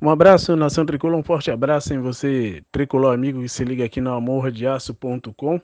[0.00, 4.00] Um abraço, Nação Tricolor, um forte abraço em você, tricolor amigo que se liga aqui
[4.00, 5.60] no amordeaço.com.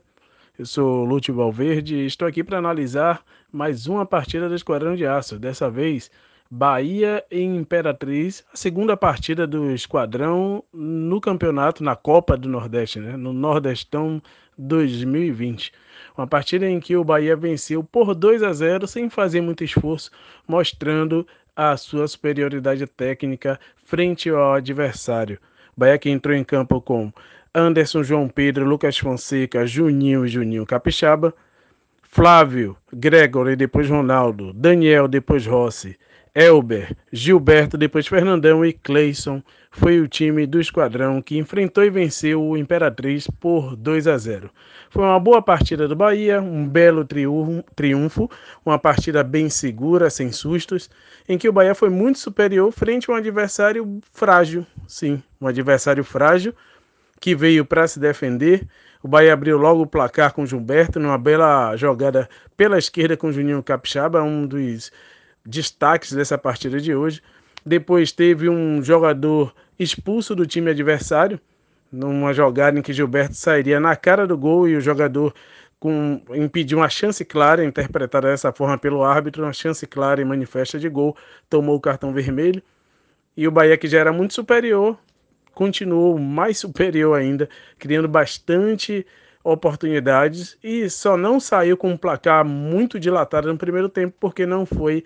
[0.58, 5.06] Eu sou Lúcio Valverde e estou aqui para analisar mais uma partida do Esquadrão de
[5.06, 5.38] Aço.
[5.38, 6.10] Dessa vez,
[6.50, 13.16] Bahia e Imperatriz, a segunda partida do Esquadrão no campeonato, na Copa do Nordeste, né?
[13.16, 14.21] no Nordestão
[14.58, 15.72] 2020.
[16.19, 20.10] Uma partida em que o Bahia venceu por 2 a 0 sem fazer muito esforço,
[20.46, 21.24] mostrando
[21.56, 25.38] a sua superioridade técnica frente ao adversário.
[25.76, 27.12] Bahia que entrou em campo com
[27.54, 31.34] Anderson João Pedro, Lucas Fonseca, Juninho e Juninho Capixaba,
[32.02, 35.98] Flávio, Gregor e depois Ronaldo, Daniel, depois Rossi,
[36.37, 42.43] Elber, Gilberto, depois Fernandão e Cleison foi o time do esquadrão que enfrentou e venceu
[42.43, 44.51] o Imperatriz por 2 a 0.
[44.91, 47.07] Foi uma boa partida do Bahia, um belo
[47.77, 48.29] triunfo,
[48.66, 50.91] uma partida bem segura, sem sustos,
[51.29, 56.02] em que o Bahia foi muito superior frente a um adversário frágil, sim, um adversário
[56.02, 56.52] frágil
[57.21, 58.66] que veio para se defender.
[59.04, 63.63] O Bahia abriu logo o placar com Gilberto, numa bela jogada pela esquerda com Juninho
[63.63, 64.91] Capixaba, um dos
[65.45, 67.23] destaques dessa partida de hoje.
[67.64, 71.41] Depois teve um jogador expulso do time adversário,
[71.91, 75.34] numa jogada em que Gilberto sairia na cara do gol e o jogador
[75.78, 80.78] com, impediu uma chance clara, interpretada dessa forma pelo árbitro, uma chance clara e manifesta
[80.78, 81.17] de gol,
[81.48, 82.62] tomou o cartão vermelho.
[83.36, 84.98] E o Bahia, que já era muito superior,
[85.55, 87.48] continuou mais superior ainda,
[87.79, 89.06] criando bastante
[89.42, 94.64] oportunidades e só não saiu com um placar muito dilatado no primeiro tempo porque não
[94.64, 95.05] foi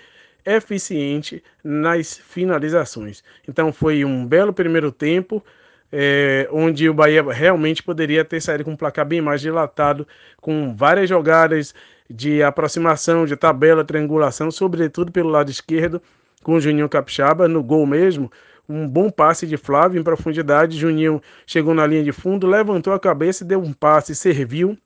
[0.57, 3.23] eficiente nas finalizações.
[3.47, 5.45] Então foi um belo primeiro tempo,
[5.93, 10.07] é, onde o Bahia realmente poderia ter saído com um placar bem mais dilatado,
[10.41, 11.75] com várias jogadas
[12.09, 16.01] de aproximação, de tabela, triangulação, sobretudo pelo lado esquerdo,
[16.43, 18.31] com o Juninho Capixaba no gol mesmo.
[18.69, 20.79] Um bom passe de Flávio em profundidade.
[20.79, 24.77] Juninho chegou na linha de fundo, levantou a cabeça e deu um passe, serviu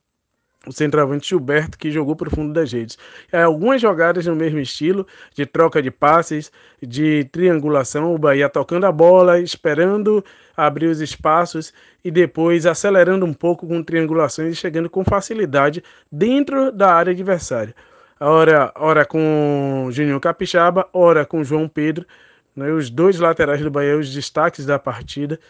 [0.66, 2.96] o centroavante Gilberto, que jogou para o fundo das redes.
[3.30, 8.86] É, algumas jogadas no mesmo estilo, de troca de passes, de triangulação, o Bahia tocando
[8.86, 10.24] a bola, esperando
[10.56, 11.72] abrir os espaços
[12.04, 17.74] e depois acelerando um pouco com triangulações e chegando com facilidade dentro da área adversária.
[18.20, 22.06] Ora, ora com Juninho Capixaba, ora com João Pedro,
[22.54, 25.40] né, os dois laterais do Bahia, os destaques da partida.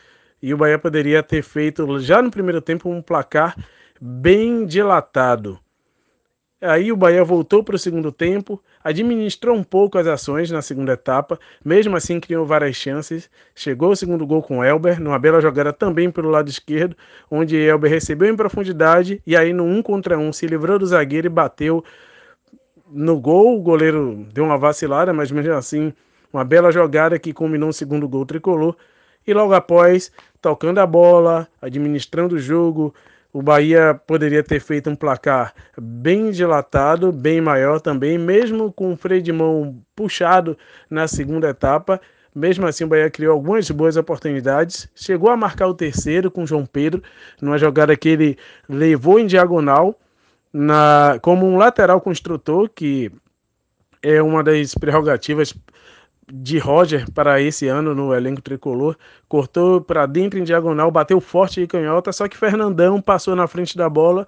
[0.40, 3.54] E o Bahia poderia ter feito já no primeiro tempo um placar
[4.04, 5.60] bem dilatado.
[6.60, 10.94] Aí o Bahia voltou para o segundo tempo, administrou um pouco as ações na segunda
[10.94, 13.30] etapa, mesmo assim criou várias chances.
[13.54, 16.96] Chegou o segundo gol com Elber, numa bela jogada também pelo lado esquerdo,
[17.30, 21.28] onde Elber recebeu em profundidade e aí no um contra um se livrou do zagueiro
[21.28, 21.84] e bateu
[22.90, 23.56] no gol.
[23.56, 25.92] O goleiro deu uma vacilada, mas mesmo assim,
[26.32, 28.74] uma bela jogada que culminou o segundo gol tricolor.
[29.24, 32.92] E logo após, tocando a bola, administrando o jogo,
[33.32, 38.96] o Bahia poderia ter feito um placar bem dilatado, bem maior também, mesmo com o
[38.96, 40.56] freio de mão puxado
[40.90, 42.00] na segunda etapa.
[42.34, 44.88] Mesmo assim, o Bahia criou algumas boas oportunidades.
[44.94, 47.02] Chegou a marcar o terceiro com o João Pedro,
[47.40, 48.38] numa jogada que ele
[48.68, 49.98] levou em diagonal,
[50.52, 53.10] na, como um lateral construtor, que
[54.02, 55.54] é uma das prerrogativas
[56.34, 58.96] de Roger para esse ano no elenco tricolor.
[59.28, 63.76] Cortou para dentro em diagonal, bateu forte de canhota, só que Fernandão passou na frente
[63.76, 64.26] da bola,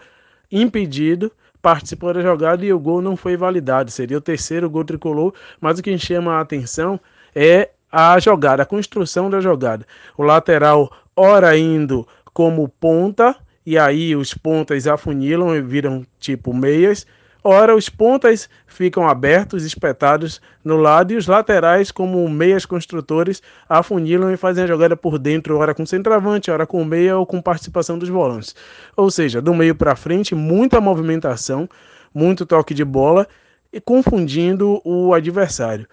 [0.53, 1.33] impedido,
[1.63, 3.91] participou da jogada e o gol não foi validado.
[3.91, 7.01] Seria o terceiro gol tricolor, mas o que chama a atenção
[7.35, 9.87] é a jogada, a construção da jogada.
[10.15, 17.07] O lateral, ora indo como ponta, e aí os pontas afunilam e viram tipo meias
[17.47, 24.33] Ora, os pontas ficam abertos, espetados no lado, e os laterais, como meias construtores, afunilam
[24.33, 27.99] e fazem a jogada por dentro, ora com centroavante, ora com meia ou com participação
[27.99, 28.57] dos volantes.
[28.97, 31.69] Ou seja, do meio para frente, muita movimentação,
[32.15, 33.29] muito toque de bola
[33.71, 35.87] e confundindo o adversário.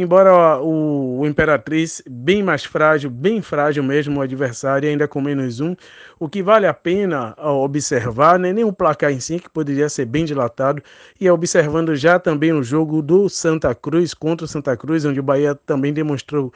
[0.00, 5.74] Embora o, Imperatriz, bem mais frágil, bem frágil mesmo o adversário, ainda com menos um,
[6.20, 9.88] o que vale a pena observar, não é nem o placar em si, que poderia
[9.88, 10.80] ser bem dilatado,
[11.20, 15.18] e é observando já também o jogo do Santa Cruz contra o Santa Cruz, onde
[15.18, 16.52] o Bahia também demonstrou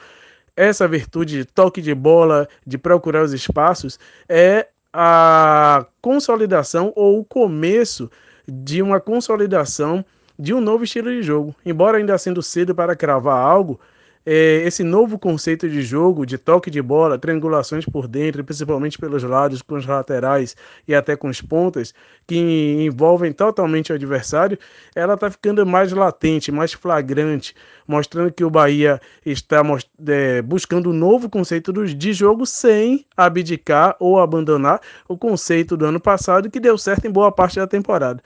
[0.55, 7.25] essa virtude de toque de bola, de procurar os espaços, é a consolidação ou o
[7.25, 8.09] começo
[8.47, 10.05] de uma consolidação
[10.37, 11.55] de um novo estilo de jogo.
[11.65, 13.79] Embora ainda sendo cedo para cravar algo,
[14.25, 19.21] é, esse novo conceito de jogo, de toque de bola, triangulações por dentro, principalmente pelos
[19.23, 20.55] lados, com os laterais
[20.87, 21.93] e até com as pontas,
[22.25, 22.37] que
[22.85, 24.57] envolvem totalmente o adversário,
[24.95, 27.53] ela está ficando mais latente, mais flagrante,
[27.85, 29.61] mostrando que o Bahia está
[30.07, 35.99] é, buscando um novo conceito de jogo sem abdicar ou abandonar o conceito do ano
[35.99, 38.23] passado que deu certo em boa parte da temporada.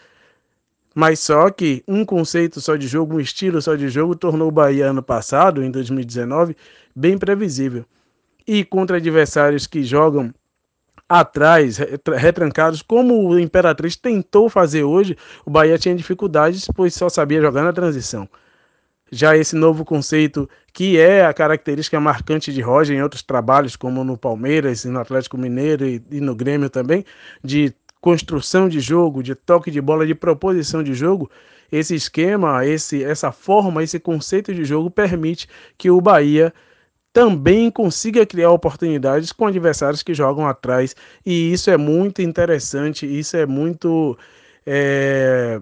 [0.99, 4.51] Mas só que um conceito só de jogo, um estilo só de jogo, tornou o
[4.51, 6.57] Bahia ano passado, em 2019,
[6.95, 7.85] bem previsível.
[8.47, 10.33] E contra adversários que jogam
[11.07, 11.77] atrás,
[12.15, 15.15] retrancados, como o Imperatriz tentou fazer hoje,
[15.45, 18.27] o Bahia tinha dificuldades, pois só sabia jogar na transição.
[19.11, 24.03] Já esse novo conceito, que é a característica marcante de Roger em outros trabalhos, como
[24.03, 27.05] no Palmeiras, no Atlético Mineiro e, e no Grêmio também,
[27.43, 27.71] de
[28.01, 31.29] construção de jogo, de toque de bola, de proposição de jogo,
[31.71, 35.47] esse esquema, esse, essa forma, esse conceito de jogo permite
[35.77, 36.53] que o Bahia
[37.11, 40.95] também consiga criar oportunidades com adversários que jogam atrás.
[41.25, 44.17] E isso é muito interessante, isso é muito
[44.65, 45.59] é,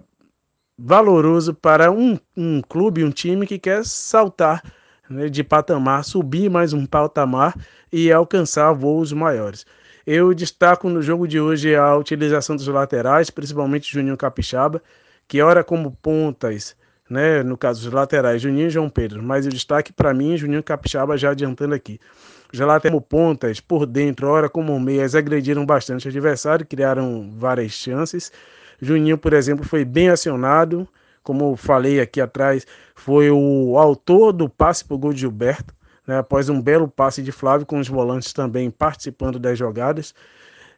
[0.78, 4.62] valoroso para um, um clube, um time que quer saltar
[5.10, 7.56] né, de patamar, subir mais um patamar
[7.92, 9.66] e alcançar voos maiores.
[10.06, 14.80] Eu destaco no jogo de hoje a utilização dos laterais, principalmente Juninho Capixaba,
[15.28, 16.76] que ora como pontas,
[17.10, 20.62] né, no caso dos laterais, Juninho e João Pedro, mas o destaque para mim, Juninho
[20.62, 22.00] Capixaba já adiantando aqui.
[22.54, 27.72] Já lá como pontas, por dentro, ora como meias, agrediram bastante o adversário, criaram várias
[27.72, 28.32] chances.
[28.80, 30.88] Juninho, por exemplo, foi bem acionado,
[31.24, 35.74] como falei aqui atrás, foi o autor do passe para o gol de Gilberto
[36.08, 40.14] né, após um belo passe de Flávio, com os volantes também participando das jogadas.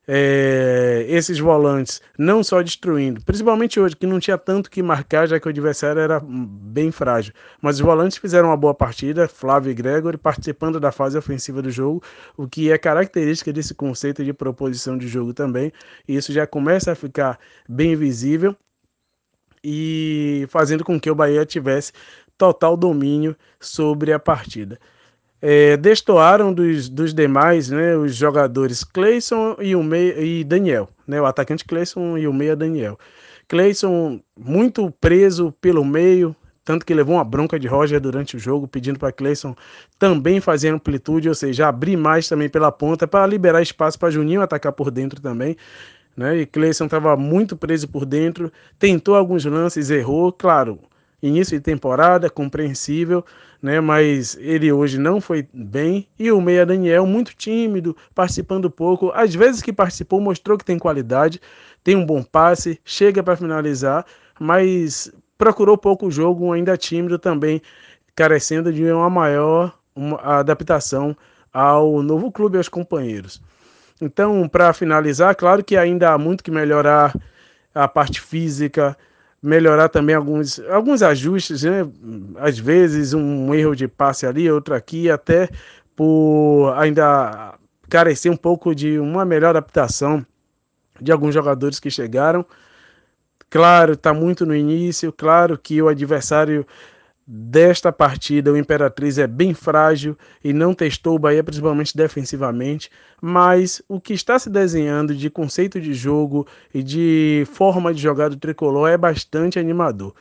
[0.09, 5.37] É, esses volantes não só destruindo, principalmente hoje, que não tinha tanto que marcar, já
[5.37, 9.73] que o adversário era bem frágil, mas os volantes fizeram uma boa partida, Flávio e
[9.73, 12.01] Gregory participando da fase ofensiva do jogo,
[12.37, 15.73] o que é característica desse conceito de proposição de jogo também,
[16.07, 17.37] e isso já começa a ficar
[17.67, 18.55] bem visível
[19.61, 21.91] e fazendo com que o Bahia tivesse
[22.37, 24.79] total domínio sobre a partida
[25.41, 31.21] é, destoaram dos, dos demais, né, os jogadores Cleison e, o meia, e Daniel, né,
[31.21, 32.97] o atacante Cleison e o meia Daniel.
[33.47, 36.35] Cleison muito preso pelo meio,
[36.65, 39.55] tanto que levou uma bronca de Roger durante o jogo, pedindo para Cleison
[39.97, 44.41] também fazer amplitude, ou seja, abrir mais também pela ponta para liberar espaço para Juninho
[44.41, 45.55] atacar por dentro também.
[46.15, 46.39] Né?
[46.39, 50.79] E Cleison estava muito preso por dentro, tentou alguns lances, errou, claro
[51.21, 53.25] início de temporada, compreensível,
[53.61, 53.79] né?
[53.79, 56.07] Mas ele hoje não foi bem.
[56.17, 59.11] E o Meia Daniel, muito tímido, participando pouco.
[59.13, 61.41] Às vezes que participou, mostrou que tem qualidade,
[61.83, 64.05] tem um bom passe, chega para finalizar,
[64.39, 67.61] mas procurou pouco o jogo, ainda tímido também,
[68.15, 71.17] carecendo de uma maior uma adaptação
[71.51, 73.41] ao novo clube e aos companheiros.
[73.99, 77.15] Então, para finalizar, claro que ainda há muito que melhorar
[77.73, 78.95] a parte física,
[79.41, 81.87] melhorar também alguns, alguns ajustes, né?
[82.37, 85.49] Às vezes um erro de passe ali, outro aqui, até
[85.95, 87.55] por ainda
[87.89, 90.25] carecer um pouco de uma melhor adaptação
[90.99, 92.45] de alguns jogadores que chegaram.
[93.49, 96.65] Claro, está muito no início, claro que o adversário
[97.27, 102.89] desta partida, o Imperatriz é bem frágil e não testou o Bahia, principalmente defensivamente,
[103.21, 108.29] mas o que está se desenhando de conceito de jogo e de forma de jogar
[108.29, 110.15] do tricolor é bastante animador.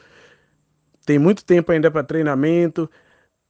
[1.07, 2.91] Tem muito tempo ainda para treinamento,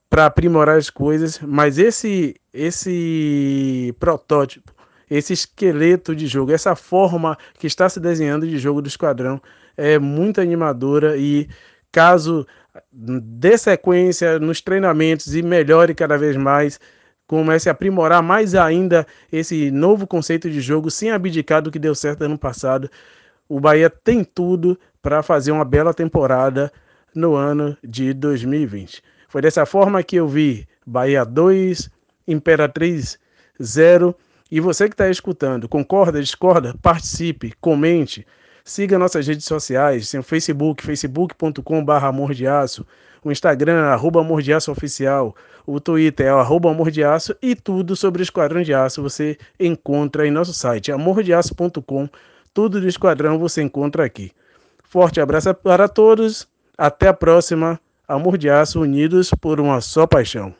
[0.07, 4.71] para aprimorar as coisas, mas esse esse protótipo,
[5.09, 9.41] esse esqueleto de jogo, essa forma que está se desenhando de jogo do esquadrão
[9.75, 11.47] é muito animadora e
[11.91, 12.45] caso
[12.91, 16.79] dê sequência nos treinamentos e melhore cada vez mais,
[17.27, 21.93] comece a aprimorar mais ainda esse novo conceito de jogo sem abdicar do que deu
[21.93, 22.89] certo ano passado.
[23.49, 26.71] O Bahia tem tudo para fazer uma bela temporada
[27.13, 29.01] no ano de 2020.
[29.29, 31.89] Foi dessa forma que eu vi Bahia 2,
[32.27, 33.19] Imperatriz
[33.61, 34.15] 0.
[34.49, 36.73] E você que está escutando, concorda, discorda?
[36.81, 38.25] Participe, comente.
[38.67, 42.85] Siga nossas redes sociais, tem o Facebook, facebook.com.br Amor de Aço,
[43.23, 45.33] o Instagram, arroba Amor de Aço Oficial,
[45.65, 49.37] o Twitter é arroba Amor de Aço e tudo sobre o Esquadrão de Aço você
[49.57, 52.09] encontra em nosso site, amordeaço.com.
[52.53, 54.33] Tudo do Esquadrão você encontra aqui.
[54.83, 56.45] Forte abraço para todos,
[56.77, 57.79] até a próxima.
[58.05, 60.53] Amor de Aço, unidos por uma só paixão.